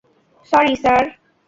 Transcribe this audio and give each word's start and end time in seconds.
Sorry, 0.51 0.73
sir! 0.83 1.03